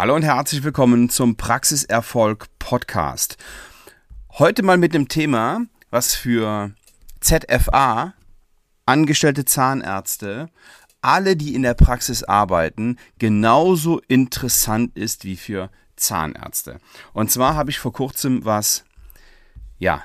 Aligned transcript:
Hallo 0.00 0.14
und 0.16 0.22
herzlich 0.22 0.62
willkommen 0.62 1.10
zum 1.10 1.36
Praxiserfolg 1.36 2.46
Podcast. 2.58 3.36
Heute 4.38 4.62
mal 4.62 4.78
mit 4.78 4.94
dem 4.94 5.08
Thema, 5.08 5.66
was 5.90 6.14
für 6.14 6.72
ZFA, 7.20 8.14
angestellte 8.86 9.44
Zahnärzte, 9.44 10.48
alle, 11.02 11.36
die 11.36 11.54
in 11.54 11.60
der 11.60 11.74
Praxis 11.74 12.24
arbeiten, 12.24 12.96
genauso 13.18 14.00
interessant 14.08 14.96
ist 14.96 15.26
wie 15.26 15.36
für 15.36 15.68
Zahnärzte. 15.96 16.80
Und 17.12 17.30
zwar 17.30 17.54
habe 17.54 17.68
ich 17.68 17.78
vor 17.78 17.92
kurzem 17.92 18.42
was, 18.46 18.84
ja, 19.78 20.02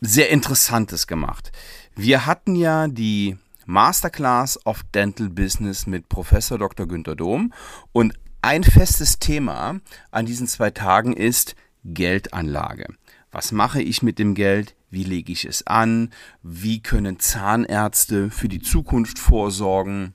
sehr 0.00 0.30
Interessantes 0.30 1.06
gemacht. 1.06 1.52
Wir 1.94 2.24
hatten 2.24 2.56
ja 2.56 2.88
die 2.88 3.36
Masterclass 3.66 4.64
of 4.64 4.82
Dental 4.94 5.28
Business 5.28 5.86
mit 5.86 6.08
Professor 6.08 6.56
Dr. 6.56 6.86
Günter 6.86 7.16
Dom 7.16 7.52
und 7.92 8.14
ein 8.44 8.62
festes 8.62 9.18
Thema 9.18 9.80
an 10.10 10.26
diesen 10.26 10.46
zwei 10.46 10.70
Tagen 10.70 11.14
ist 11.14 11.56
Geldanlage. 11.82 12.88
Was 13.32 13.52
mache 13.52 13.80
ich 13.80 14.02
mit 14.02 14.18
dem 14.18 14.34
Geld? 14.34 14.76
Wie 14.90 15.02
lege 15.02 15.32
ich 15.32 15.46
es 15.46 15.66
an? 15.66 16.10
Wie 16.42 16.82
können 16.82 17.18
Zahnärzte 17.18 18.30
für 18.30 18.48
die 18.48 18.60
Zukunft 18.60 19.18
vorsorgen? 19.18 20.12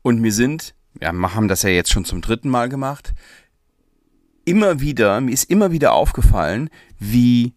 Und 0.00 0.22
mir 0.22 0.32
sind, 0.32 0.74
wir 0.94 1.08
haben 1.08 1.48
das 1.48 1.62
ja 1.62 1.68
jetzt 1.68 1.92
schon 1.92 2.06
zum 2.06 2.22
dritten 2.22 2.48
Mal 2.48 2.70
gemacht, 2.70 3.12
immer 4.46 4.80
wieder, 4.80 5.20
mir 5.20 5.32
ist 5.32 5.50
immer 5.50 5.72
wieder 5.72 5.92
aufgefallen, 5.92 6.70
wie 6.98 7.52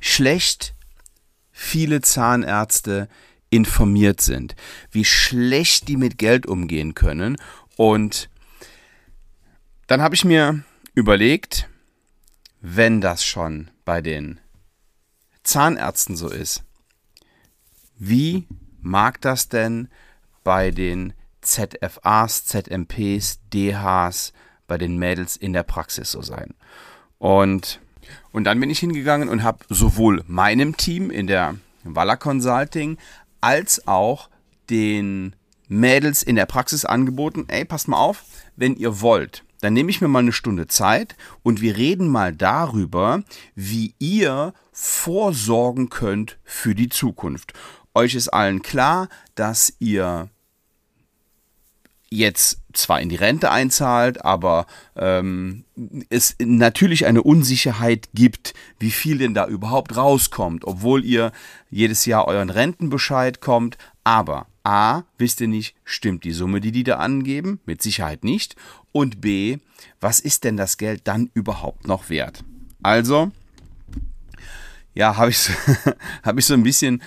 schlecht 0.00 0.74
viele 1.52 2.00
Zahnärzte 2.00 3.10
informiert 3.50 4.22
sind, 4.22 4.56
wie 4.90 5.04
schlecht 5.04 5.88
die 5.88 5.98
mit 5.98 6.16
Geld 6.16 6.46
umgehen 6.46 6.94
können 6.94 7.36
und 7.76 8.30
dann 9.88 10.02
habe 10.02 10.14
ich 10.14 10.24
mir 10.24 10.62
überlegt, 10.94 11.68
wenn 12.60 13.00
das 13.00 13.24
schon 13.24 13.70
bei 13.84 14.02
den 14.02 14.38
Zahnärzten 15.42 16.14
so 16.14 16.28
ist, 16.28 16.62
wie 17.98 18.46
mag 18.80 19.20
das 19.22 19.48
denn 19.48 19.88
bei 20.44 20.70
den 20.70 21.14
ZFAs, 21.40 22.44
ZMPs, 22.44 23.40
DHs, 23.52 24.34
bei 24.66 24.76
den 24.76 24.98
Mädels 24.98 25.36
in 25.36 25.54
der 25.54 25.62
Praxis 25.62 26.10
so 26.10 26.20
sein? 26.20 26.54
Und, 27.16 27.80
und 28.30 28.44
dann 28.44 28.60
bin 28.60 28.68
ich 28.68 28.80
hingegangen 28.80 29.30
und 29.30 29.42
habe 29.42 29.64
sowohl 29.70 30.22
meinem 30.26 30.76
Team 30.76 31.10
in 31.10 31.26
der 31.26 31.56
Walla 31.82 32.16
Consulting 32.16 32.98
als 33.40 33.88
auch 33.88 34.28
den 34.68 35.34
Mädels 35.66 36.22
in 36.22 36.36
der 36.36 36.46
Praxis 36.46 36.84
angeboten, 36.84 37.46
ey, 37.48 37.64
passt 37.64 37.88
mal 37.88 37.96
auf, 37.96 38.24
wenn 38.56 38.76
ihr 38.76 39.00
wollt, 39.00 39.44
dann 39.60 39.72
nehme 39.72 39.90
ich 39.90 40.00
mir 40.00 40.08
mal 40.08 40.20
eine 40.20 40.32
Stunde 40.32 40.66
Zeit 40.66 41.16
und 41.42 41.60
wir 41.60 41.76
reden 41.76 42.08
mal 42.08 42.34
darüber, 42.34 43.22
wie 43.54 43.94
ihr 43.98 44.52
vorsorgen 44.72 45.88
könnt 45.88 46.38
für 46.44 46.74
die 46.74 46.88
Zukunft. 46.88 47.52
Euch 47.94 48.14
ist 48.14 48.28
allen 48.28 48.62
klar, 48.62 49.08
dass 49.34 49.72
ihr 49.80 50.28
jetzt 52.10 52.60
zwar 52.72 53.00
in 53.00 53.08
die 53.08 53.16
Rente 53.16 53.50
einzahlt, 53.50 54.24
aber 54.24 54.66
ähm, 54.96 55.64
es 56.08 56.36
natürlich 56.38 57.06
eine 57.06 57.22
Unsicherheit 57.22 58.08
gibt, 58.14 58.54
wie 58.78 58.90
viel 58.90 59.18
denn 59.18 59.34
da 59.34 59.46
überhaupt 59.46 59.96
rauskommt, 59.96 60.64
obwohl 60.64 61.04
ihr 61.04 61.32
jedes 61.70 62.06
Jahr 62.06 62.26
euren 62.26 62.50
Rentenbescheid 62.50 63.40
kommt. 63.40 63.76
Aber 64.08 64.46
A, 64.64 65.02
wisst 65.18 65.42
ihr 65.42 65.48
nicht, 65.48 65.76
stimmt 65.84 66.24
die 66.24 66.32
Summe, 66.32 66.62
die 66.62 66.72
die 66.72 66.82
da 66.82 66.96
angeben? 66.96 67.60
Mit 67.66 67.82
Sicherheit 67.82 68.24
nicht. 68.24 68.56
Und 68.90 69.20
B, 69.20 69.58
was 70.00 70.18
ist 70.18 70.44
denn 70.44 70.56
das 70.56 70.78
Geld 70.78 71.02
dann 71.04 71.28
überhaupt 71.34 71.86
noch 71.86 72.08
wert? 72.08 72.42
Also, 72.82 73.30
ja, 74.94 75.18
habe 75.18 75.28
ich, 75.28 75.50
hab 76.22 76.38
ich 76.38 76.46
so 76.46 76.54
ein 76.54 76.62
bisschen 76.62 77.02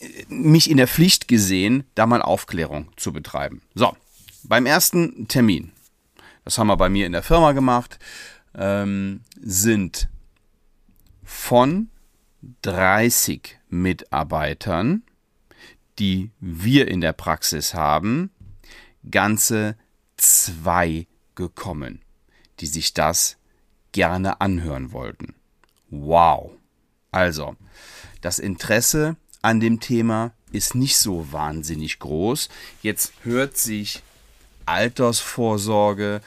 äh, 0.00 0.26
mich 0.28 0.68
in 0.68 0.76
der 0.76 0.86
Pflicht 0.86 1.28
gesehen, 1.28 1.84
da 1.94 2.04
mal 2.04 2.20
Aufklärung 2.20 2.90
zu 2.96 3.14
betreiben. 3.14 3.62
So, 3.74 3.96
beim 4.42 4.66
ersten 4.66 5.28
Termin, 5.28 5.72
das 6.44 6.58
haben 6.58 6.66
wir 6.66 6.76
bei 6.76 6.90
mir 6.90 7.06
in 7.06 7.12
der 7.12 7.22
Firma 7.22 7.52
gemacht, 7.52 7.98
ähm, 8.54 9.22
sind 9.40 10.10
von 11.24 11.88
30 12.60 13.60
Mitarbeitern, 13.70 15.04
die 15.98 16.30
wir 16.40 16.88
in 16.88 17.00
der 17.00 17.12
Praxis 17.12 17.74
haben, 17.74 18.30
ganze 19.10 19.76
zwei 20.16 21.06
gekommen, 21.34 22.02
die 22.60 22.66
sich 22.66 22.94
das 22.94 23.36
gerne 23.92 24.40
anhören 24.40 24.92
wollten. 24.92 25.34
Wow. 25.90 26.50
Also, 27.10 27.56
das 28.20 28.38
Interesse 28.38 29.16
an 29.42 29.60
dem 29.60 29.80
Thema 29.80 30.32
ist 30.52 30.74
nicht 30.74 30.98
so 30.98 31.32
wahnsinnig 31.32 31.98
groß. 31.98 32.48
Jetzt 32.82 33.12
hört 33.22 33.56
sich 33.56 34.02
Altersvorsorge 34.66 36.20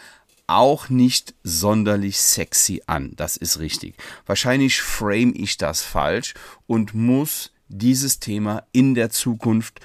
auch 0.48 0.90
nicht 0.90 1.34
sonderlich 1.44 2.20
sexy 2.20 2.82
an. 2.88 3.14
Das 3.16 3.38
ist 3.38 3.60
richtig. 3.60 3.96
Wahrscheinlich 4.26 4.82
frame 4.82 5.34
ich 5.36 5.58
das 5.58 5.82
falsch 5.82 6.34
und 6.68 6.94
muss 6.94 7.52
dieses 7.72 8.20
Thema 8.20 8.64
in 8.72 8.96
der 8.96 9.10
Zukunft 9.10 9.80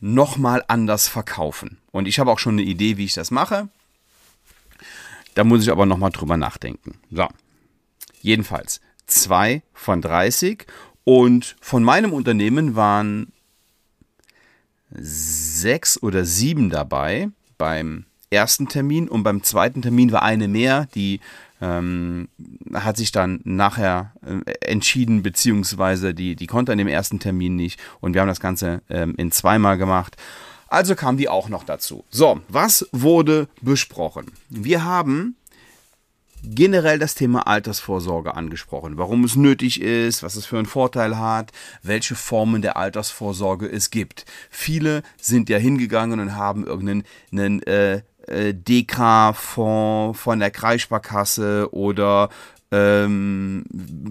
nochmal 0.00 0.64
anders 0.68 1.08
verkaufen. 1.08 1.78
Und 1.90 2.06
ich 2.06 2.18
habe 2.18 2.30
auch 2.30 2.38
schon 2.38 2.54
eine 2.54 2.62
Idee, 2.62 2.96
wie 2.96 3.04
ich 3.04 3.14
das 3.14 3.30
mache. 3.30 3.68
Da 5.34 5.44
muss 5.44 5.62
ich 5.62 5.70
aber 5.70 5.86
nochmal 5.86 6.10
drüber 6.10 6.36
nachdenken. 6.36 6.98
So. 7.10 7.28
Jedenfalls 8.22 8.80
zwei 9.06 9.62
von 9.72 10.00
30 10.00 10.66
und 11.04 11.56
von 11.60 11.82
meinem 11.82 12.12
Unternehmen 12.12 12.74
waren 12.74 13.32
sechs 14.90 16.02
oder 16.02 16.24
sieben 16.24 16.70
dabei 16.70 17.28
beim 17.58 18.06
ersten 18.30 18.68
Termin 18.68 19.08
und 19.08 19.22
beim 19.22 19.42
zweiten 19.42 19.82
Termin 19.82 20.12
war 20.12 20.22
eine 20.22 20.48
mehr, 20.48 20.88
die 20.94 21.20
ähm, 21.60 22.28
hat 22.74 22.96
sich 22.96 23.12
dann 23.12 23.40
nachher 23.44 24.12
äh, 24.24 24.52
entschieden, 24.66 25.22
beziehungsweise 25.22 26.14
die, 26.14 26.36
die 26.36 26.46
konnte 26.46 26.72
an 26.72 26.78
dem 26.78 26.88
ersten 26.88 27.18
Termin 27.18 27.56
nicht 27.56 27.80
und 28.00 28.14
wir 28.14 28.20
haben 28.20 28.28
das 28.28 28.40
Ganze 28.40 28.82
ähm, 28.88 29.14
in 29.16 29.32
zweimal 29.32 29.78
gemacht. 29.78 30.16
Also 30.68 30.94
kam 30.94 31.16
die 31.16 31.28
auch 31.28 31.48
noch 31.48 31.64
dazu. 31.64 32.04
So, 32.10 32.40
was 32.48 32.88
wurde 32.92 33.48
besprochen? 33.62 34.32
Wir 34.48 34.84
haben 34.84 35.36
generell 36.42 36.98
das 36.98 37.14
Thema 37.14 37.46
Altersvorsorge 37.46 38.34
angesprochen. 38.34 38.98
Warum 38.98 39.24
es 39.24 39.36
nötig 39.36 39.80
ist, 39.80 40.22
was 40.22 40.36
es 40.36 40.46
für 40.46 40.58
einen 40.58 40.66
Vorteil 40.66 41.18
hat, 41.18 41.52
welche 41.82 42.14
Formen 42.14 42.62
der 42.62 42.76
Altersvorsorge 42.76 43.68
es 43.70 43.90
gibt. 43.90 44.24
Viele 44.50 45.02
sind 45.20 45.48
ja 45.48 45.58
hingegangen 45.58 46.20
und 46.20 46.36
haben 46.36 46.66
irgendeinen 46.66 47.04
einen, 47.32 47.62
äh, 47.62 48.02
äh, 48.26 48.54
Dekra-Fonds 48.54 50.18
von 50.18 50.38
der 50.38 50.50
Kreissparkasse 50.50 51.68
oder 51.72 52.28
ähm, 52.70 53.64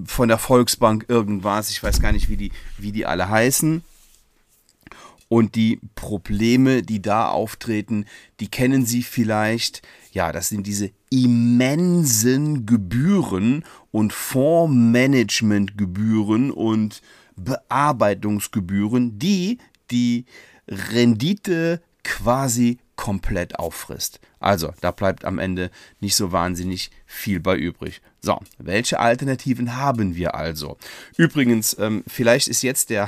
von 0.06 0.28
der 0.28 0.38
Volksbank 0.38 1.06
irgendwas. 1.08 1.70
Ich 1.70 1.81
weiß 1.84 2.02
gar 2.02 2.12
nicht, 2.12 2.28
wie 2.30 2.38
die, 2.38 2.52
wie 2.78 2.92
die 2.92 3.06
alle 3.06 3.30
heißen. 3.30 3.84
Und 5.28 5.56
die 5.56 5.80
Probleme, 5.96 6.84
die 6.84 7.02
da 7.02 7.30
auftreten, 7.30 8.06
die 8.40 8.48
kennen 8.48 8.86
Sie 8.86 9.02
vielleicht. 9.02 9.81
Ja, 10.12 10.32
das 10.32 10.50
sind 10.50 10.68
diese 10.68 10.92
immensen 11.09 12.68
Gebühren 12.68 13.66
und 13.92 14.14
Fondsmanagementgebühren 14.14 16.52
und 16.52 17.02
Bearbeitungsgebühren, 17.36 19.18
die 19.18 19.58
die 19.92 20.26
Rendite 20.68 21.82
quasi 22.03 22.80
komplett 23.05 23.59
auffrisst. 23.59 24.19
Also, 24.39 24.73
da 24.81 24.89
bleibt 24.89 25.25
am 25.25 25.38
Ende 25.38 25.69
nicht 25.99 26.16
so 26.16 26.31
wahnsinnig 26.31 26.90
viel 27.05 27.40
bei 27.40 27.55
übrig. 27.55 28.02
So, 28.19 28.40
welche 28.57 28.99
Alternativen 28.99 29.75
haben 29.75 30.16
wir 30.16 30.34
also? 30.34 30.79
Übrigens, 31.16 31.78
ähm, 31.78 32.03
vielleicht 32.07 32.47
ist 32.47 32.63
jetzt 32.63 32.90
der, 32.90 33.07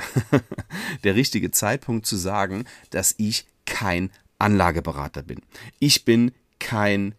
der 1.02 1.16
richtige 1.16 1.50
Zeitpunkt 1.50 2.06
zu 2.06 2.14
sagen, 2.14 2.64
dass 2.90 3.16
ich 3.18 3.44
kein 3.66 4.10
Anlageberater 4.38 5.24
bin. 5.24 5.42
Ich 5.80 6.04
bin 6.04 6.30
kein 6.60 7.16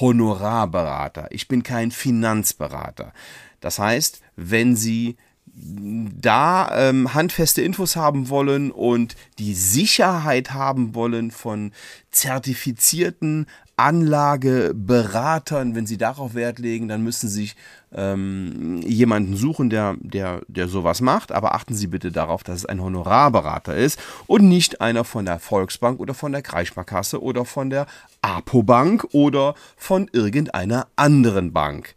Honorarberater. 0.00 1.28
Ich 1.30 1.46
bin 1.46 1.62
kein 1.62 1.90
Finanzberater. 1.90 3.12
Das 3.60 3.78
heißt, 3.78 4.22
wenn 4.36 4.76
Sie 4.76 5.18
da 5.56 6.88
ähm, 6.88 7.14
handfeste 7.14 7.62
Infos 7.62 7.94
haben 7.96 8.28
wollen 8.28 8.70
und 8.72 9.14
die 9.38 9.54
Sicherheit 9.54 10.52
haben 10.52 10.94
wollen 10.94 11.30
von 11.30 11.72
zertifizierten 12.10 13.46
Anlageberatern, 13.76 15.74
wenn 15.74 15.86
sie 15.86 15.98
darauf 15.98 16.34
Wert 16.34 16.60
legen, 16.60 16.86
dann 16.88 17.02
müssen 17.02 17.28
sie 17.28 17.42
sich 17.42 17.56
ähm, 17.92 18.80
jemanden 18.82 19.36
suchen, 19.36 19.68
der, 19.68 19.96
der, 20.00 20.42
der 20.46 20.68
sowas 20.68 21.00
macht. 21.00 21.32
Aber 21.32 21.54
achten 21.54 21.74
Sie 21.74 21.88
bitte 21.88 22.12
darauf, 22.12 22.44
dass 22.44 22.58
es 22.58 22.66
ein 22.66 22.80
Honorarberater 22.80 23.76
ist 23.76 23.98
und 24.26 24.48
nicht 24.48 24.80
einer 24.80 25.04
von 25.04 25.24
der 25.24 25.40
Volksbank 25.40 25.98
oder 25.98 26.14
von 26.14 26.30
der 26.30 26.42
Kreissparkasse 26.42 27.20
oder 27.20 27.44
von 27.44 27.70
der 27.70 27.86
Apobank 28.22 29.08
oder 29.12 29.54
von 29.76 30.08
irgendeiner 30.12 30.86
anderen 30.94 31.52
Bank. 31.52 31.94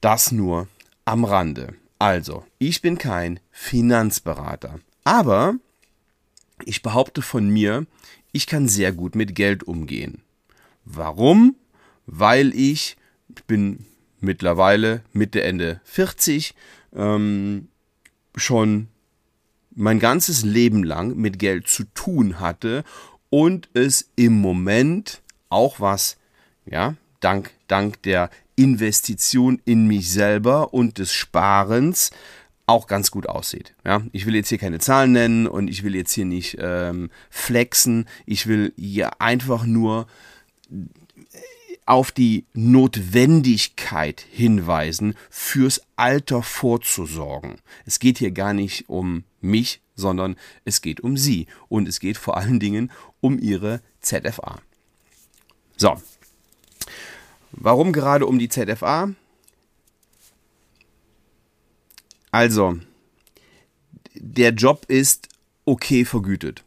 Das 0.00 0.32
nur 0.32 0.68
am 1.04 1.24
Rande. 1.24 1.74
Also, 2.00 2.46
ich 2.58 2.80
bin 2.80 2.96
kein 2.96 3.40
Finanzberater, 3.50 4.80
aber 5.04 5.56
ich 6.64 6.80
behaupte 6.80 7.20
von 7.20 7.46
mir, 7.50 7.84
ich 8.32 8.46
kann 8.46 8.68
sehr 8.68 8.92
gut 8.92 9.14
mit 9.14 9.34
Geld 9.34 9.64
umgehen. 9.64 10.22
Warum? 10.86 11.56
Weil 12.06 12.54
ich, 12.54 12.96
ich 13.36 13.44
bin 13.44 13.84
mittlerweile 14.18 15.02
Mitte, 15.12 15.42
Ende 15.42 15.82
40, 15.84 16.54
ähm, 16.96 17.68
schon 18.34 18.88
mein 19.70 19.98
ganzes 19.98 20.42
Leben 20.42 20.82
lang 20.84 21.16
mit 21.16 21.38
Geld 21.38 21.68
zu 21.68 21.84
tun 21.84 22.40
hatte 22.40 22.82
und 23.28 23.68
es 23.74 24.08
im 24.16 24.40
Moment 24.40 25.20
auch 25.50 25.80
was, 25.80 26.16
ja, 26.64 26.94
dank, 27.20 27.50
dank 27.70 28.02
der 28.02 28.30
Investition 28.56 29.60
in 29.64 29.86
mich 29.86 30.10
selber 30.10 30.74
und 30.74 30.98
des 30.98 31.12
Sparens 31.12 32.10
auch 32.66 32.86
ganz 32.86 33.10
gut 33.10 33.28
aussieht. 33.28 33.74
Ja, 33.84 34.02
ich 34.12 34.26
will 34.26 34.36
jetzt 34.36 34.48
hier 34.48 34.58
keine 34.58 34.78
Zahlen 34.78 35.12
nennen 35.12 35.46
und 35.46 35.68
ich 35.68 35.82
will 35.82 35.96
jetzt 35.96 36.12
hier 36.12 36.24
nicht 36.24 36.56
ähm, 36.60 37.10
flexen. 37.28 38.06
Ich 38.26 38.46
will 38.46 38.72
hier 38.76 39.20
einfach 39.20 39.64
nur 39.64 40.06
auf 41.84 42.12
die 42.12 42.44
Notwendigkeit 42.54 44.24
hinweisen, 44.30 45.14
fürs 45.28 45.82
Alter 45.96 46.42
vorzusorgen. 46.42 47.56
Es 47.84 47.98
geht 47.98 48.18
hier 48.18 48.30
gar 48.30 48.54
nicht 48.54 48.88
um 48.88 49.24
mich, 49.40 49.80
sondern 49.96 50.36
es 50.64 50.82
geht 50.82 51.00
um 51.00 51.16
Sie 51.16 51.48
und 51.68 51.88
es 51.88 51.98
geht 51.98 52.16
vor 52.16 52.36
allen 52.36 52.60
Dingen 52.60 52.92
um 53.20 53.40
Ihre 53.40 53.80
ZFA. 54.00 54.60
So, 55.76 56.00
warum 57.52 57.92
gerade 57.92 58.26
um 58.26 58.38
die 58.38 58.48
ZFA? 58.48 59.10
Also, 62.30 62.78
der 64.14 64.52
Job 64.52 64.84
ist 64.88 65.28
okay 65.64 66.04
vergütet. 66.04 66.64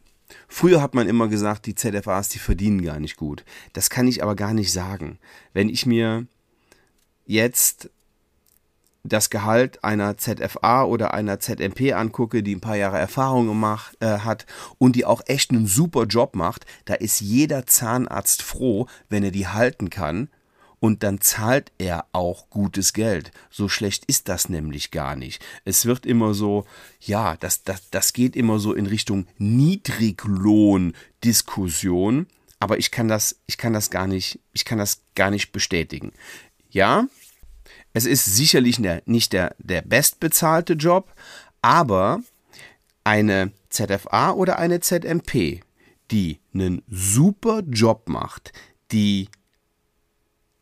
Früher 0.48 0.82
hat 0.82 0.94
man 0.94 1.08
immer 1.08 1.28
gesagt, 1.28 1.66
die 1.66 1.74
ZFAs, 1.74 2.28
die 2.28 2.38
verdienen 2.38 2.82
gar 2.82 3.00
nicht 3.00 3.16
gut. 3.16 3.44
Das 3.72 3.90
kann 3.90 4.06
ich 4.06 4.22
aber 4.22 4.36
gar 4.36 4.54
nicht 4.54 4.72
sagen. 4.72 5.18
Wenn 5.52 5.68
ich 5.68 5.86
mir 5.86 6.26
jetzt 7.26 7.90
das 9.02 9.30
Gehalt 9.30 9.84
einer 9.84 10.16
ZFA 10.16 10.84
oder 10.84 11.12
einer 11.12 11.38
ZMP 11.38 11.92
angucke, 11.92 12.42
die 12.42 12.54
ein 12.54 12.60
paar 12.60 12.76
Jahre 12.76 12.98
Erfahrung 12.98 13.46
gemacht 13.46 13.96
äh, 14.00 14.18
hat 14.20 14.46
und 14.78 14.96
die 14.96 15.04
auch 15.04 15.22
echt 15.26 15.50
einen 15.50 15.66
super 15.66 16.04
Job 16.04 16.34
macht, 16.34 16.64
da 16.86 16.94
ist 16.94 17.20
jeder 17.20 17.66
Zahnarzt 17.66 18.42
froh, 18.42 18.86
wenn 19.10 19.22
er 19.22 19.30
die 19.30 19.46
halten 19.46 19.90
kann 19.90 20.28
und 20.84 21.02
dann 21.02 21.20
zahlt 21.22 21.72
er 21.78 22.04
auch 22.12 22.50
gutes 22.50 22.92
Geld. 22.92 23.32
So 23.48 23.70
schlecht 23.70 24.04
ist 24.04 24.28
das 24.28 24.50
nämlich 24.50 24.90
gar 24.90 25.16
nicht. 25.16 25.42
Es 25.64 25.86
wird 25.86 26.04
immer 26.04 26.34
so, 26.34 26.66
ja, 27.00 27.38
das, 27.38 27.62
das, 27.62 27.88
das 27.88 28.12
geht 28.12 28.36
immer 28.36 28.58
so 28.58 28.74
in 28.74 28.84
Richtung 28.84 29.26
Niedriglohn-Diskussion, 29.38 32.26
aber 32.60 32.76
ich 32.76 32.90
kann 32.90 33.08
das, 33.08 33.40
ich 33.46 33.56
kann 33.56 33.72
das 33.72 33.88
gar 33.88 34.06
nicht, 34.06 34.40
ich 34.52 34.66
kann 34.66 34.76
das 34.76 35.00
gar 35.14 35.30
nicht 35.30 35.52
bestätigen. 35.52 36.12
Ja, 36.68 37.08
es 37.94 38.04
ist 38.04 38.26
sicherlich 38.26 38.76
der, 38.76 39.02
nicht 39.06 39.32
der, 39.32 39.56
der 39.58 39.80
bestbezahlte 39.80 40.74
Job, 40.74 41.14
aber 41.62 42.20
eine 43.04 43.52
ZFA 43.70 44.32
oder 44.32 44.58
eine 44.58 44.80
ZMP, 44.80 45.62
die 46.10 46.40
einen 46.52 46.82
super 46.90 47.62
Job 47.62 48.10
macht, 48.10 48.52
die 48.92 49.30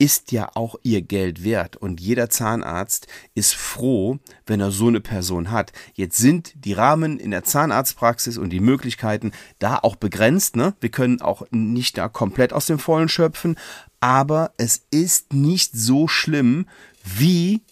ist 0.03 0.33
ja 0.33 0.51
auch 0.57 0.75
ihr 0.83 1.01
Geld 1.01 1.45
wert 1.45 1.77
und 1.77 2.01
jeder 2.01 2.29
Zahnarzt 2.29 3.07
ist 3.37 3.55
froh, 3.55 4.19
wenn 4.47 4.59
er 4.59 4.73
so 4.73 4.89
eine 4.89 5.01
Person 5.01 5.53
hat. 5.53 5.73
Jetzt 5.95 6.19
sind 6.19 6.53
die 6.57 6.73
Rahmen 6.73 7.21
in 7.21 7.31
der 7.31 7.45
Zahnarztpraxis 7.45 8.37
und 8.37 8.51
die 8.51 8.59
Möglichkeiten 8.59 9.31
da 9.61 9.79
auch 9.81 9.95
begrenzt. 9.95 10.57
Ne? 10.57 10.75
Wir 10.81 10.91
können 10.91 11.21
auch 11.21 11.47
nicht 11.53 11.99
da 11.99 12.09
komplett 12.09 12.53
aus 12.53 12.67
dem 12.67 12.81
Vollen 12.81 13.09
schöpfen, 13.09 13.55
aber 14.01 14.53
es 14.57 14.85
ist 14.91 15.35
nicht 15.35 15.71
so 15.73 16.09
schlimm, 16.09 16.67
wie 17.05 17.63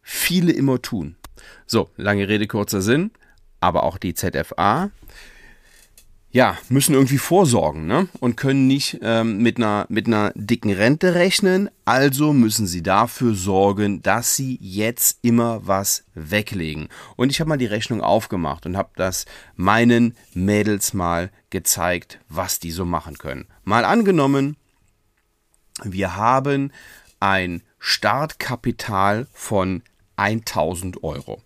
viele 0.00 0.50
immer 0.50 0.80
tun. 0.80 1.16
So, 1.66 1.90
lange 1.96 2.26
Rede, 2.26 2.46
kurzer 2.46 2.80
Sinn, 2.80 3.10
aber 3.60 3.82
auch 3.82 3.98
die 3.98 4.14
ZFA 4.14 4.90
ja, 6.34 6.58
müssen 6.68 6.96
irgendwie 6.96 7.18
vorsorgen 7.18 7.86
ne? 7.86 8.08
und 8.18 8.36
können 8.36 8.66
nicht 8.66 8.98
ähm, 9.02 9.38
mit, 9.38 9.56
einer, 9.56 9.86
mit 9.88 10.08
einer 10.08 10.32
dicken 10.34 10.72
Rente 10.72 11.14
rechnen. 11.14 11.70
Also 11.84 12.32
müssen 12.32 12.66
sie 12.66 12.82
dafür 12.82 13.36
sorgen, 13.36 14.02
dass 14.02 14.34
sie 14.34 14.58
jetzt 14.60 15.20
immer 15.22 15.64
was 15.64 16.02
weglegen. 16.14 16.88
Und 17.14 17.30
ich 17.30 17.38
habe 17.38 17.50
mal 17.50 17.56
die 17.56 17.66
Rechnung 17.66 18.00
aufgemacht 18.00 18.66
und 18.66 18.76
habe 18.76 18.90
das 18.96 19.26
meinen 19.54 20.16
Mädels 20.34 20.92
mal 20.92 21.30
gezeigt, 21.50 22.18
was 22.28 22.58
die 22.58 22.72
so 22.72 22.84
machen 22.84 23.16
können. 23.16 23.46
Mal 23.62 23.84
angenommen, 23.84 24.56
wir 25.84 26.16
haben 26.16 26.72
ein 27.20 27.62
Startkapital 27.78 29.28
von 29.32 29.82
1000 30.16 31.04
Euro. 31.04 31.40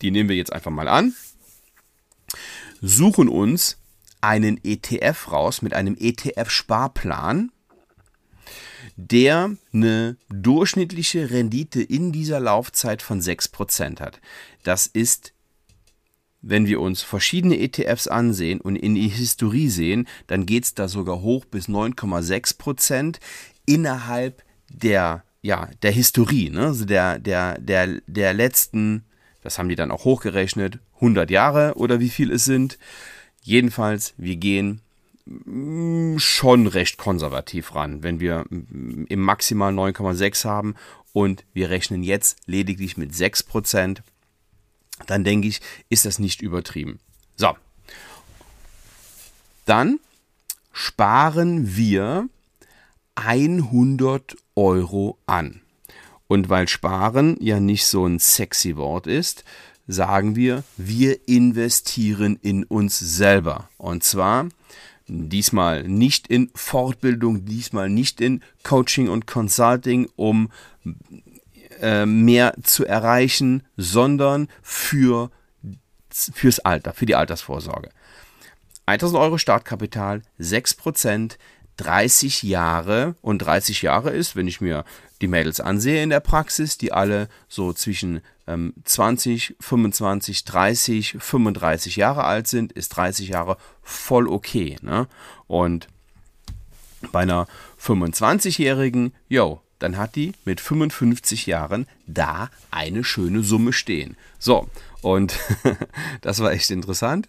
Die 0.00 0.10
nehmen 0.10 0.30
wir 0.30 0.36
jetzt 0.36 0.54
einfach 0.54 0.70
mal 0.70 0.88
an 0.88 1.14
suchen 2.80 3.28
uns 3.28 3.78
einen 4.26 4.60
ETF 4.64 5.30
raus 5.30 5.62
mit 5.62 5.72
einem 5.72 5.96
ETF-Sparplan, 5.96 7.52
der 8.96 9.56
eine 9.72 10.16
durchschnittliche 10.28 11.30
Rendite 11.30 11.80
in 11.80 12.10
dieser 12.10 12.40
Laufzeit 12.40 13.02
von 13.02 13.20
6% 13.20 14.00
hat. 14.00 14.20
Das 14.64 14.88
ist, 14.88 15.32
wenn 16.42 16.66
wir 16.66 16.80
uns 16.80 17.02
verschiedene 17.02 17.60
ETFs 17.60 18.08
ansehen 18.08 18.60
und 18.60 18.74
in 18.74 18.96
die 18.96 19.08
Historie 19.08 19.68
sehen, 19.68 20.08
dann 20.26 20.44
geht 20.44 20.64
es 20.64 20.74
da 20.74 20.88
sogar 20.88 21.20
hoch 21.20 21.44
bis 21.44 21.68
9,6% 21.68 23.18
innerhalb 23.64 24.42
der, 24.68 25.22
ja, 25.40 25.68
der 25.82 25.92
Historie, 25.92 26.50
ne? 26.50 26.66
also 26.66 26.84
der, 26.84 27.20
der, 27.20 27.60
der, 27.60 28.00
der 28.08 28.34
letzten, 28.34 29.04
das 29.42 29.58
haben 29.58 29.68
die 29.68 29.76
dann 29.76 29.92
auch 29.92 30.04
hochgerechnet, 30.04 30.80
100 30.96 31.30
Jahre 31.30 31.74
oder 31.76 32.00
wie 32.00 32.08
viel 32.08 32.32
es 32.32 32.44
sind. 32.44 32.78
Jedenfalls, 33.46 34.12
wir 34.16 34.34
gehen 34.34 34.80
mm, 35.24 36.18
schon 36.18 36.66
recht 36.66 36.98
konservativ 36.98 37.76
ran, 37.76 38.02
wenn 38.02 38.18
wir 38.18 38.44
mm, 38.50 39.04
im 39.08 39.20
Maximal 39.20 39.72
9,6 39.72 40.44
haben 40.44 40.74
und 41.12 41.44
wir 41.52 41.70
rechnen 41.70 42.02
jetzt 42.02 42.38
lediglich 42.46 42.96
mit 42.96 43.12
6%, 43.12 43.98
dann 45.06 45.22
denke 45.22 45.46
ich, 45.46 45.60
ist 45.88 46.04
das 46.06 46.18
nicht 46.18 46.42
übertrieben. 46.42 46.98
So, 47.36 47.56
dann 49.64 50.00
sparen 50.72 51.76
wir 51.76 52.28
100 53.14 54.36
Euro 54.56 55.18
an. 55.26 55.60
Und 56.26 56.48
weil 56.48 56.66
sparen 56.66 57.36
ja 57.38 57.60
nicht 57.60 57.86
so 57.86 58.06
ein 58.06 58.18
sexy 58.18 58.76
Wort 58.76 59.06
ist, 59.06 59.44
sagen 59.86 60.36
wir, 60.36 60.64
wir 60.76 61.28
investieren 61.28 62.38
in 62.42 62.64
uns 62.64 62.98
selber. 62.98 63.68
Und 63.78 64.04
zwar 64.04 64.48
diesmal 65.08 65.84
nicht 65.84 66.26
in 66.26 66.50
Fortbildung, 66.54 67.44
diesmal 67.44 67.88
nicht 67.88 68.20
in 68.20 68.42
Coaching 68.62 69.08
und 69.08 69.26
Consulting, 69.26 70.08
um 70.16 70.50
äh, 71.80 72.06
mehr 72.06 72.54
zu 72.62 72.84
erreichen, 72.84 73.62
sondern 73.76 74.48
für, 74.62 75.30
fürs 76.10 76.58
Alter, 76.60 76.92
für 76.92 77.06
die 77.06 77.14
Altersvorsorge. 77.14 77.90
1000 78.86 79.20
Euro 79.20 79.38
Startkapital, 79.38 80.22
6%, 80.40 81.36
30 81.76 82.42
Jahre 82.42 83.16
und 83.20 83.38
30 83.38 83.82
Jahre 83.82 84.10
ist, 84.10 84.36
wenn 84.36 84.48
ich 84.48 84.60
mir 84.60 84.84
die 85.20 85.28
Mädels 85.28 85.60
ansehe 85.60 86.02
in 86.02 86.10
der 86.10 86.20
Praxis, 86.20 86.78
die 86.78 86.92
alle 86.92 87.28
so 87.48 87.72
zwischen 87.72 88.20
ähm, 88.46 88.74
20, 88.84 89.56
25, 89.60 90.44
30, 90.44 91.16
35 91.18 91.96
Jahre 91.96 92.24
alt 92.24 92.48
sind, 92.48 92.72
ist 92.72 92.90
30 92.90 93.28
Jahre 93.28 93.56
voll 93.82 94.28
okay. 94.28 94.76
Ne? 94.82 95.08
Und 95.46 95.88
bei 97.12 97.20
einer 97.20 97.46
25-Jährigen, 97.80 99.12
yo, 99.28 99.60
dann 99.78 99.96
hat 99.96 100.16
die 100.16 100.32
mit 100.44 100.60
55 100.60 101.46
Jahren 101.46 101.86
da 102.06 102.50
eine 102.70 103.04
schöne 103.04 103.42
Summe 103.42 103.72
stehen. 103.72 104.16
So, 104.38 104.68
und 105.02 105.38
das 106.20 106.40
war 106.40 106.52
echt 106.52 106.70
interessant. 106.70 107.28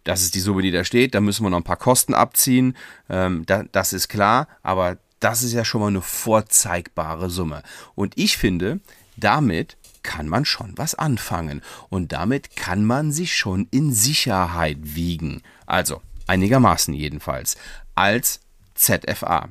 das 0.05 0.23
ist 0.23 0.35
die 0.35 0.40
Summe, 0.40 0.62
die 0.62 0.71
da 0.71 0.85
steht. 0.85 1.14
Da 1.14 1.21
müssen 1.21 1.45
wir 1.45 1.50
noch 1.50 1.59
ein 1.59 1.64
paar 1.64 1.76
Kosten 1.76 2.14
abziehen. 2.14 2.75
Ähm, 3.09 3.45
da, 3.47 3.64
das 3.64 3.93
ist 3.93 4.09
klar. 4.09 4.49
Aber 4.62 4.99
das 5.21 5.43
ist 5.43 5.53
ja 5.53 5.65
schon 5.65 5.81
mal 5.81 5.89
eine 5.89 6.03
vorzeigbare 6.03 7.31
Summe. 7.31 7.62
Und 7.95 8.15
ich 8.17 8.37
finde, 8.37 8.81
damit 9.17 9.77
kann 10.03 10.29
man 10.29 10.45
schon 10.45 10.77
was 10.77 10.95
anfangen. 10.95 11.62
Und 11.89 12.12
damit 12.12 12.57
kann 12.57 12.85
man 12.85 13.12
sich 13.12 13.37
schon 13.37 13.69
in 13.71 13.93
Sicherheit 13.93 14.79
wiegen. 14.81 15.43
Also, 15.67 16.00
einigermaßen 16.27 16.95
jedenfalls. 16.95 17.57
Als 17.95 18.41
ZFA. 18.75 19.50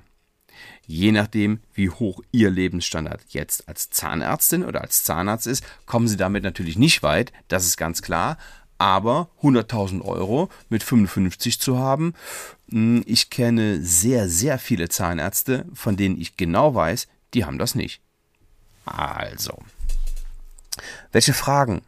Je 0.87 1.11
nachdem, 1.11 1.59
wie 1.75 1.91
hoch 1.91 2.21
Ihr 2.31 2.49
Lebensstandard 2.49 3.21
jetzt 3.29 3.67
als 3.67 3.91
Zahnärztin 3.91 4.65
oder 4.65 4.81
als 4.81 5.03
Zahnarzt 5.03 5.45
ist, 5.45 5.63
kommen 5.85 6.07
Sie 6.07 6.17
damit 6.17 6.43
natürlich 6.43 6.79
nicht 6.79 7.03
weit, 7.03 7.31
das 7.47 7.65
ist 7.65 7.77
ganz 7.77 8.01
klar. 8.01 8.37
Aber 8.79 9.29
100.000 9.43 10.01
Euro 10.01 10.49
mit 10.69 10.83
55 10.83 11.59
zu 11.59 11.77
haben, 11.77 12.15
ich 12.71 13.29
kenne 13.29 13.81
sehr, 13.81 14.29
sehr 14.29 14.59
viele 14.59 14.89
Zahnärzte, 14.89 15.65
von 15.73 15.97
denen 15.97 16.19
ich 16.19 16.37
genau 16.37 16.75
weiß, 16.75 17.07
die 17.33 17.45
haben 17.45 17.57
das 17.57 17.75
nicht. 17.75 18.01
Also, 18.85 19.57
welche 21.11 21.33
Fragen 21.33 21.81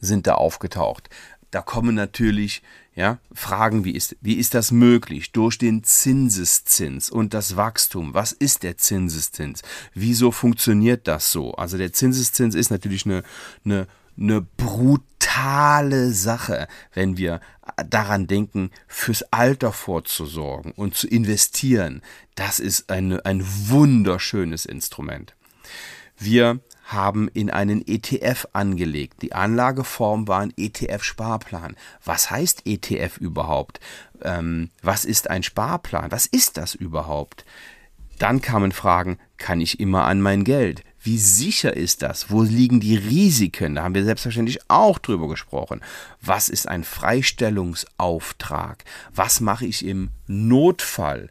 sind 0.00 0.26
da 0.26 0.34
aufgetaucht? 0.34 1.08
Da 1.50 1.60
kommen 1.60 1.94
natürlich 1.94 2.62
ja, 2.94 3.18
Fragen, 3.32 3.84
wie 3.84 3.92
ist, 3.92 4.16
wie 4.20 4.34
ist 4.34 4.52
das 4.52 4.70
möglich? 4.70 5.32
Durch 5.32 5.56
den 5.56 5.82
Zinseszins 5.82 7.10
und 7.10 7.32
das 7.32 7.56
Wachstum. 7.56 8.12
Was 8.12 8.32
ist 8.32 8.62
der 8.62 8.76
Zinseszins? 8.76 9.62
Wieso 9.94 10.30
funktioniert 10.30 11.08
das 11.08 11.32
so? 11.32 11.54
Also 11.54 11.78
der 11.78 11.94
Zinseszins 11.94 12.54
ist 12.54 12.70
natürlich 12.70 13.06
eine, 13.06 13.22
eine, 13.64 13.86
eine 14.18 14.42
brutale 14.42 16.12
Sache, 16.12 16.68
wenn 16.92 17.16
wir 17.16 17.40
daran 17.88 18.26
denken, 18.26 18.70
fürs 18.86 19.22
Alter 19.32 19.72
vorzusorgen 19.72 20.72
und 20.72 20.94
zu 20.94 21.08
investieren. 21.08 22.02
Das 22.34 22.60
ist 22.60 22.90
eine, 22.90 23.24
ein 23.24 23.42
wunderschönes 23.44 24.66
Instrument. 24.66 25.34
Wir 26.18 26.60
haben 26.84 27.28
in 27.28 27.50
einen 27.50 27.86
ETF 27.86 28.48
angelegt. 28.52 29.22
Die 29.22 29.32
Anlageform 29.32 30.28
war 30.28 30.40
ein 30.40 30.52
ETF-Sparplan. 30.56 31.76
Was 32.04 32.30
heißt 32.30 32.62
ETF 32.66 33.16
überhaupt? 33.18 33.80
Ähm, 34.22 34.70
was 34.82 35.04
ist 35.04 35.30
ein 35.30 35.42
Sparplan? 35.42 36.10
Was 36.10 36.26
ist 36.26 36.58
das 36.58 36.74
überhaupt? 36.74 37.44
Dann 38.18 38.40
kamen 38.40 38.72
Fragen, 38.72 39.18
kann 39.38 39.60
ich 39.60 39.80
immer 39.80 40.04
an 40.04 40.20
mein 40.20 40.44
Geld? 40.44 40.84
Wie 41.02 41.18
sicher 41.18 41.76
ist 41.76 42.02
das? 42.02 42.30
Wo 42.30 42.42
liegen 42.42 42.78
die 42.78 42.96
Risiken? 42.96 43.74
Da 43.74 43.82
haben 43.82 43.94
wir 43.94 44.04
selbstverständlich 44.04 44.60
auch 44.68 45.00
drüber 45.00 45.28
gesprochen. 45.28 45.80
Was 46.20 46.48
ist 46.48 46.68
ein 46.68 46.84
Freistellungsauftrag? 46.84 48.84
Was 49.12 49.40
mache 49.40 49.66
ich 49.66 49.84
im 49.84 50.10
Notfall? 50.28 51.28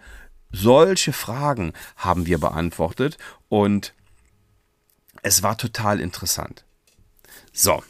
Solche 0.52 1.14
Fragen 1.14 1.72
haben 1.96 2.26
wir 2.26 2.38
beantwortet 2.38 3.18
und 3.48 3.94
es 5.24 5.42
war 5.42 5.58
total 5.58 6.02
interessant. 6.02 6.66
So, 7.54 7.82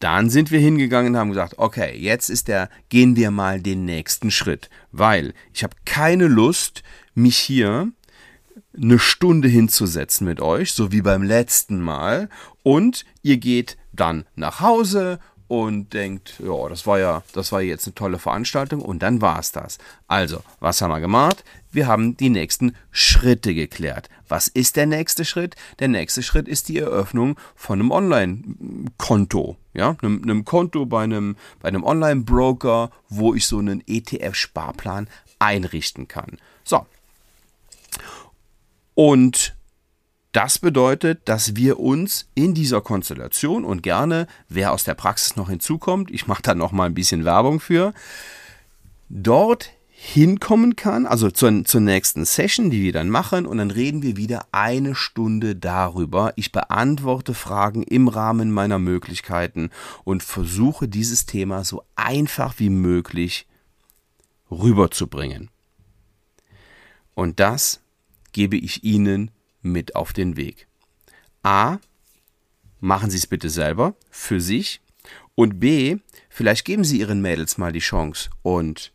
dann 0.00 0.30
sind 0.30 0.50
wir 0.50 0.58
hingegangen 0.58 1.14
und 1.14 1.20
haben 1.20 1.30
gesagt, 1.30 1.58
okay, 1.58 1.96
jetzt 1.96 2.28
ist 2.28 2.48
der, 2.48 2.70
gehen 2.88 3.14
wir 3.14 3.30
mal 3.30 3.60
den 3.60 3.84
nächsten 3.84 4.32
Schritt, 4.32 4.68
weil 4.90 5.32
ich 5.52 5.62
habe 5.62 5.76
keine 5.84 6.26
Lust, 6.26 6.82
mich 7.14 7.36
hier 7.36 7.92
eine 8.80 8.98
Stunde 8.98 9.48
hinzusetzen 9.48 10.26
mit 10.26 10.40
euch, 10.40 10.72
so 10.72 10.92
wie 10.92 11.02
beim 11.02 11.22
letzten 11.22 11.80
Mal, 11.80 12.28
und 12.62 13.04
ihr 13.22 13.38
geht 13.38 13.76
dann 13.92 14.24
nach 14.36 14.60
Hause 14.60 15.18
und 15.48 15.94
denkt, 15.94 16.34
ja, 16.44 16.68
das 16.68 16.86
war 16.86 16.98
ja, 16.98 17.22
das 17.32 17.52
war 17.52 17.62
jetzt 17.62 17.86
eine 17.86 17.94
tolle 17.94 18.18
Veranstaltung 18.18 18.82
und 18.82 19.02
dann 19.02 19.22
war 19.22 19.38
es 19.38 19.50
das. 19.50 19.78
Also, 20.06 20.42
was 20.60 20.80
haben 20.82 20.90
wir 20.90 21.00
gemacht? 21.00 21.42
Wir 21.72 21.86
haben 21.86 22.16
die 22.16 22.28
nächsten 22.28 22.76
Schritte 22.90 23.54
geklärt. 23.54 24.10
Was 24.28 24.48
ist 24.48 24.76
der 24.76 24.86
nächste 24.86 25.24
Schritt? 25.24 25.56
Der 25.78 25.88
nächste 25.88 26.22
Schritt 26.22 26.48
ist 26.48 26.68
die 26.68 26.78
Eröffnung 26.78 27.38
von 27.56 27.80
einem 27.80 27.90
Online-Konto. 27.90 29.56
Ja, 29.72 29.96
einem, 30.02 30.22
einem 30.22 30.44
Konto 30.44 30.84
bei 30.86 31.04
einem, 31.04 31.36
bei 31.60 31.68
einem 31.68 31.84
Online-Broker, 31.84 32.90
wo 33.08 33.34
ich 33.34 33.46
so 33.46 33.58
einen 33.58 33.82
ETF-Sparplan 33.86 35.08
einrichten 35.38 36.08
kann. 36.08 36.38
So. 36.64 36.86
Und 38.98 39.54
das 40.32 40.58
bedeutet, 40.58 41.20
dass 41.26 41.54
wir 41.54 41.78
uns 41.78 42.28
in 42.34 42.52
dieser 42.52 42.80
Konstellation 42.80 43.64
und 43.64 43.84
gerne, 43.84 44.26
wer 44.48 44.72
aus 44.72 44.82
der 44.82 44.94
Praxis 44.94 45.36
noch 45.36 45.50
hinzukommt, 45.50 46.10
ich 46.10 46.26
mache 46.26 46.42
da 46.42 46.56
noch 46.56 46.72
mal 46.72 46.86
ein 46.86 46.94
bisschen 46.94 47.24
Werbung 47.24 47.60
für, 47.60 47.94
dort 49.08 49.70
hinkommen 49.88 50.74
kann, 50.74 51.06
also 51.06 51.30
zur, 51.30 51.64
zur 51.64 51.80
nächsten 51.80 52.24
Session, 52.24 52.70
die 52.70 52.82
wir 52.82 52.92
dann 52.92 53.08
machen, 53.08 53.46
und 53.46 53.58
dann 53.58 53.70
reden 53.70 54.02
wir 54.02 54.16
wieder 54.16 54.46
eine 54.50 54.96
Stunde 54.96 55.54
darüber. 55.54 56.32
Ich 56.34 56.50
beantworte 56.50 57.34
Fragen 57.34 57.84
im 57.84 58.08
Rahmen 58.08 58.50
meiner 58.50 58.80
Möglichkeiten 58.80 59.70
und 60.02 60.24
versuche 60.24 60.88
dieses 60.88 61.24
Thema 61.24 61.62
so 61.62 61.84
einfach 61.94 62.54
wie 62.56 62.70
möglich 62.70 63.46
rüberzubringen. 64.50 65.50
Und 67.14 67.38
das 67.38 67.80
gebe 68.32 68.56
ich 68.56 68.84
Ihnen 68.84 69.30
mit 69.62 69.96
auf 69.96 70.12
den 70.12 70.36
Weg. 70.36 70.66
A, 71.42 71.78
machen 72.80 73.10
Sie 73.10 73.16
es 73.16 73.26
bitte 73.26 73.50
selber 73.50 73.94
für 74.10 74.40
sich 74.40 74.80
und 75.34 75.60
B, 75.60 75.96
vielleicht 76.28 76.64
geben 76.64 76.84
Sie 76.84 76.98
Ihren 76.98 77.20
Mädels 77.20 77.58
mal 77.58 77.72
die 77.72 77.78
Chance 77.78 78.30
und 78.42 78.92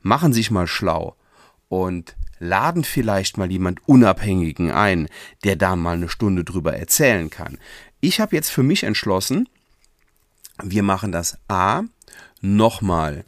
machen 0.00 0.32
sich 0.32 0.50
mal 0.50 0.66
schlau 0.66 1.16
und 1.68 2.16
laden 2.38 2.84
vielleicht 2.84 3.36
mal 3.36 3.50
jemand 3.50 3.86
Unabhängigen 3.86 4.70
ein, 4.70 5.08
der 5.44 5.56
da 5.56 5.76
mal 5.76 5.96
eine 5.96 6.08
Stunde 6.08 6.42
drüber 6.42 6.74
erzählen 6.74 7.30
kann. 7.30 7.58
Ich 8.00 8.20
habe 8.20 8.34
jetzt 8.34 8.50
für 8.50 8.62
mich 8.62 8.82
entschlossen, 8.82 9.48
wir 10.62 10.82
machen 10.82 11.12
das 11.12 11.38
A 11.48 11.82
nochmal 12.40 13.24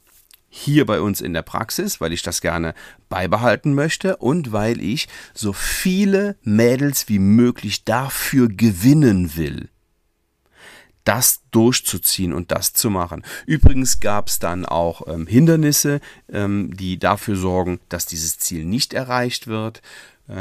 hier 0.54 0.85
bei 0.85 1.00
uns 1.00 1.23
in 1.23 1.32
der 1.32 1.40
Praxis, 1.40 1.99
weil 2.00 2.12
ich 2.12 2.23
das 2.23 2.42
gerne 2.42 2.75
beibehalten 3.09 3.73
möchte 3.73 4.18
und 4.18 4.52
weil 4.52 4.82
ich 4.82 5.09
so 5.32 5.54
viele 5.54 6.37
Mädels 6.42 7.09
wie 7.09 7.18
möglich 7.18 7.85
dafür 7.85 8.49
gewinnen 8.49 9.35
will 9.35 9.71
das 11.04 11.42
durchzuziehen 11.50 12.32
und 12.32 12.52
das 12.52 12.75
zu 12.75 12.88
machen. 12.88 13.25
Übrigens 13.44 13.99
gab 13.99 14.28
es 14.28 14.38
dann 14.38 14.64
auch 14.64 15.09
ähm, 15.09 15.26
Hindernisse, 15.26 16.00
ähm, 16.28 16.76
die 16.76 16.97
dafür 16.97 17.35
sorgen, 17.35 17.80
dass 17.88 18.06
dieses 18.06 18.38
Ziel 18.38 18.64
nicht 18.64 18.94
erreicht 18.94 19.49
wird. 19.49 19.82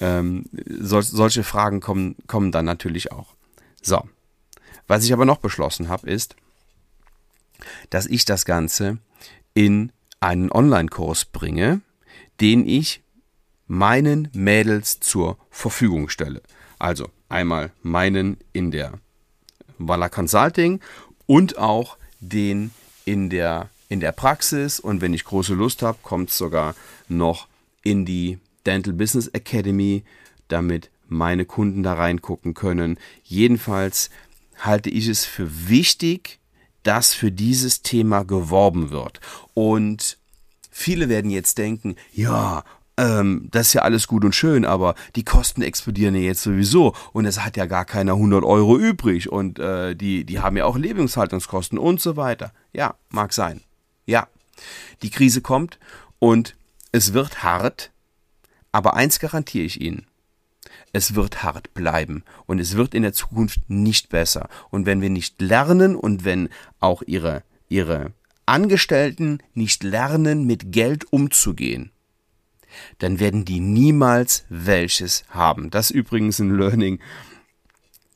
ähm, 0.00 0.44
sol 0.78 1.02
solche 1.02 1.42
Fragen 1.44 1.80
kommen, 1.80 2.16
kommen 2.26 2.52
dann 2.52 2.66
natürlich 2.66 3.10
auch. 3.10 3.34
So, 3.80 4.06
was 4.86 5.04
ich 5.04 5.12
aber 5.12 5.24
noch 5.24 5.38
beschlossen 5.38 5.88
habe, 5.88 6.10
ist, 6.10 6.36
dass 7.90 8.06
ich 8.06 8.24
das 8.24 8.44
Ganze 8.44 8.98
in 9.54 9.92
einen 10.20 10.50
Online-Kurs 10.50 11.26
bringe, 11.26 11.80
den 12.40 12.66
ich 12.66 13.02
meinen 13.66 14.28
Mädels 14.32 15.00
zur 15.00 15.38
Verfügung 15.50 16.08
stelle. 16.08 16.42
Also 16.78 17.08
einmal 17.28 17.70
meinen 17.82 18.38
in 18.52 18.70
der 18.70 19.00
Walla 19.78 20.08
Consulting 20.08 20.80
und 21.26 21.58
auch 21.58 21.98
den 22.20 22.70
in 23.04 23.30
der, 23.30 23.68
in 23.88 24.00
der 24.00 24.12
Praxis. 24.12 24.80
Und 24.80 25.00
wenn 25.00 25.14
ich 25.14 25.24
große 25.24 25.54
Lust 25.54 25.82
habe, 25.82 25.98
kommt 26.02 26.30
es 26.30 26.38
sogar 26.38 26.74
noch 27.08 27.48
in 27.82 28.04
die 28.04 28.38
Dental 28.66 28.92
Business 28.92 29.28
Academy, 29.28 30.04
damit 30.48 30.90
meine 31.08 31.44
Kunden 31.44 31.82
da 31.82 31.94
reingucken 31.94 32.54
können. 32.54 32.98
Jedenfalls 33.24 34.10
halte 34.58 34.90
ich 34.90 35.08
es 35.08 35.24
für 35.24 35.68
wichtig, 35.68 36.38
dass 36.82 37.14
für 37.14 37.30
dieses 37.30 37.82
Thema 37.82 38.24
geworben 38.24 38.90
wird. 38.90 39.20
Und 39.54 40.18
viele 40.70 41.08
werden 41.08 41.30
jetzt 41.30 41.58
denken, 41.58 41.96
ja, 42.12 42.64
ähm, 42.98 43.48
das 43.52 43.68
ist 43.68 43.72
ja 43.74 43.82
alles 43.82 44.08
gut 44.08 44.24
und 44.24 44.34
schön, 44.34 44.64
aber 44.64 44.96
die 45.14 45.24
Kosten 45.24 45.62
explodieren 45.62 46.16
ja 46.16 46.20
jetzt 46.20 46.42
sowieso 46.42 46.94
und 47.12 47.26
es 47.26 47.44
hat 47.44 47.56
ja 47.56 47.66
gar 47.66 47.84
keiner 47.84 48.14
100 48.14 48.44
Euro 48.44 48.76
übrig 48.76 49.30
und 49.30 49.60
äh, 49.60 49.94
die, 49.94 50.24
die 50.24 50.40
haben 50.40 50.56
ja 50.56 50.64
auch 50.64 50.76
Lebenshaltungskosten 50.76 51.78
und 51.78 52.00
so 52.00 52.16
weiter. 52.16 52.52
Ja, 52.72 52.96
mag 53.08 53.32
sein. 53.32 53.60
Ja, 54.04 54.26
die 55.02 55.10
Krise 55.10 55.40
kommt 55.40 55.78
und 56.18 56.56
es 56.90 57.12
wird 57.12 57.44
hart, 57.44 57.92
aber 58.72 58.94
eins 58.94 59.20
garantiere 59.20 59.64
ich 59.64 59.80
Ihnen. 59.80 60.07
Es 60.92 61.14
wird 61.14 61.42
hart 61.42 61.74
bleiben 61.74 62.24
und 62.46 62.58
es 62.58 62.76
wird 62.76 62.94
in 62.94 63.02
der 63.02 63.12
Zukunft 63.12 63.60
nicht 63.68 64.08
besser. 64.08 64.48
Und 64.70 64.86
wenn 64.86 65.00
wir 65.00 65.10
nicht 65.10 65.40
lernen 65.40 65.96
und 65.96 66.24
wenn 66.24 66.48
auch 66.80 67.02
Ihre, 67.06 67.42
Ihre 67.68 68.12
Angestellten 68.46 69.40
nicht 69.54 69.82
lernen, 69.82 70.46
mit 70.46 70.72
Geld 70.72 71.12
umzugehen, 71.12 71.90
dann 72.98 73.20
werden 73.20 73.44
die 73.44 73.60
niemals 73.60 74.44
welches 74.48 75.24
haben. 75.30 75.70
Das 75.70 75.90
ist 75.90 75.96
übrigens 75.96 76.38
ein 76.38 76.56
Learning, 76.56 77.00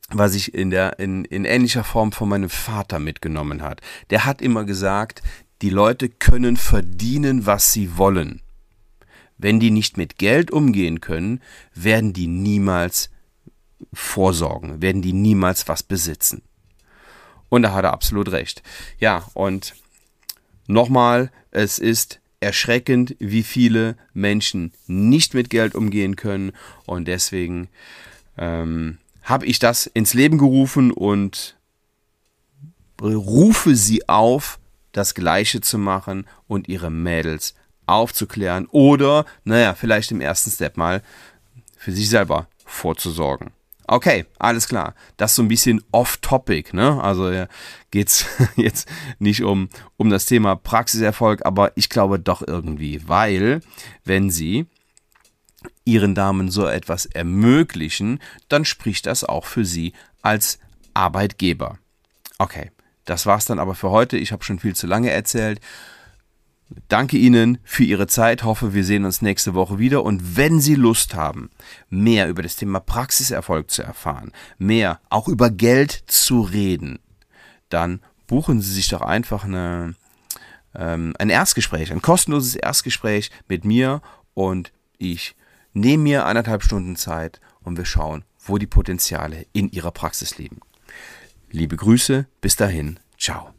was 0.09 0.35
ich 0.35 0.55
in 0.55 0.71
der 0.71 0.99
in, 0.99 1.25
in 1.25 1.45
ähnlicher 1.45 1.85
Form 1.85 2.13
von 2.13 2.29
meinem 2.29 2.51
Vater 2.51 2.99
mitgenommen 2.99 3.63
hat. 3.63 3.81
Der 4.11 4.25
hat 4.25 4.43
immer 4.43 4.65
gesagt, 4.65 5.23
die 5.63 5.71
Leute 5.71 6.09
können 6.09 6.57
verdienen, 6.57 7.47
was 7.47 7.73
sie 7.73 7.97
wollen. 7.97 8.43
Wenn 9.43 9.59
die 9.59 9.73
nicht 9.73 9.97
mit 9.97 10.19
Geld 10.19 10.53
umgehen 10.53 11.01
können, 11.01 11.41
werden 11.75 12.13
die 12.13 12.29
niemals 12.29 13.11
vorsorgen, 13.93 14.81
werden 14.81 15.03
die 15.03 15.13
niemals 15.13 15.67
was 15.67 15.83
besitzen. 15.83 16.43
Und 17.49 17.63
da 17.63 17.73
hat 17.75 17.85
er 17.85 17.93
absolut 17.93 18.31
recht. 18.31 18.63
Ja, 18.99 19.27
und 19.35 19.75
nochmal, 20.69 21.33
es 21.51 21.81
ist 21.81 22.21
erschreckend, 22.39 23.17
wie 23.19 23.43
viele 23.43 23.97
Menschen 24.15 24.73
nicht 24.87 25.35
mit 25.35 25.51
Geld 25.51 25.75
umgehen 25.75 26.15
können. 26.15 26.53
Und 26.87 27.09
deswegen 27.09 27.69
ähm, 28.39 28.99
habe 29.23 29.47
ich 29.47 29.59
das 29.59 29.87
ins 29.87 30.15
Leben 30.15 30.39
gerufen 30.39 30.93
und 30.93 31.57
rufe 33.01 33.75
sie 33.75 34.09
auf, 34.09 34.61
das 34.93 35.15
Gleiche 35.15 35.61
zu 35.61 35.79
machen 35.79 36.27
und 36.47 36.69
ihre 36.69 36.91
Mädels 36.91 37.55
aufzuklären 37.87 38.67
oder, 38.67 39.25
naja, 39.45 39.75
vielleicht 39.75 40.11
im 40.11 40.21
ersten 40.21 40.51
Step 40.51 40.77
mal 40.77 41.03
für 41.77 41.93
sich 41.93 42.09
selber 42.09 42.47
vorzusorgen. 42.65 43.51
Okay, 43.89 44.27
alles 44.39 44.69
klar. 44.69 44.95
Das 45.17 45.33
ist 45.33 45.37
so 45.37 45.43
ein 45.43 45.49
bisschen 45.49 45.83
off-topic, 45.91 46.73
ne? 46.73 47.03
Also 47.03 47.31
ja, 47.31 47.49
geht's 47.91 48.27
jetzt 48.57 48.89
nicht 49.19 49.43
um, 49.43 49.69
um 49.97 50.09
das 50.09 50.27
Thema 50.27 50.57
Praxiserfolg, 50.57 51.45
aber 51.45 51.73
ich 51.77 51.89
glaube 51.89 52.19
doch 52.19 52.43
irgendwie, 52.47 53.07
weil 53.09 53.61
wenn 54.05 54.31
Sie 54.31 54.67
Ihren 55.85 56.15
Damen 56.15 56.51
so 56.51 56.67
etwas 56.67 57.07
ermöglichen, 57.07 58.21
dann 58.49 58.65
spricht 58.65 59.07
das 59.07 59.25
auch 59.25 59.47
für 59.47 59.65
Sie 59.65 59.93
als 60.23 60.59
Arbeitgeber. 60.95 61.79
Okay, 62.39 62.71
das 63.05 63.27
war's 63.27 63.47
dann 63.47 63.59
aber 63.59 63.75
für 63.75 63.91
heute. 63.91 64.17
Ich 64.17 64.33
habe 64.33 64.45
schon 64.45 64.61
viel 64.61 64.77
zu 64.77 64.87
lange 64.87 65.11
erzählt. 65.11 65.61
Danke 66.89 67.17
Ihnen 67.17 67.59
für 67.65 67.85
Ihre 67.85 68.07
Zeit. 68.07 68.45
Hoffe, 68.45 68.75
wir 68.75 68.85
sehen 68.85 69.05
uns 69.05 69.23
nächste 69.23 69.55
Woche 69.55 69.79
wieder. 69.79 70.05
Und 70.05 70.37
wenn 70.37 70.61
Sie 70.61 70.75
Lust 70.75 71.15
haben, 71.15 71.51
mehr 71.89 72.29
über 72.29 72.43
das 72.43 72.57
Thema 72.57 72.81
Praxiserfolg 72.81 73.71
zu 73.71 73.83
erfahren, 73.83 74.33
mehr 74.59 75.01
auch 75.09 75.29
über 75.29 75.51
Geld 75.51 76.05
zu 76.07 76.43
reden, 76.43 76.99
dann 77.69 78.01
buchen 78.27 78.61
Sie 78.61 78.73
sich 78.73 78.89
doch 78.89 79.03
einfach 79.03 79.45
eine, 79.45 79.95
ähm, 80.75 81.15
ein 81.19 81.31
Erstgespräch, 81.31 81.93
ein 81.93 82.03
kostenloses 82.03 82.55
Erstgespräch 82.55 83.31
mit 83.49 83.65
mir 83.65 84.03
und 84.35 84.73
ich 84.99 85.35
nehme 85.73 86.03
mir 86.03 86.27
anderthalb 86.27 86.63
Stunden 86.63 86.97
Zeit 86.97 87.41
und 87.63 87.77
wir 87.77 87.85
schauen, 87.85 88.25
wo 88.45 88.59
die 88.59 88.67
Potenziale 88.67 89.47
in 89.53 89.71
Ihrer 89.71 89.91
Praxis 89.91 90.39
liegen. 90.39 90.61
Liebe 91.51 91.77
Grüße, 91.77 92.27
bis 92.41 92.57
dahin, 92.57 92.99
ciao. 93.19 93.53